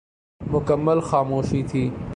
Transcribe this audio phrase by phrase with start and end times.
[0.41, 1.83] مکمل خاموشی تھی۔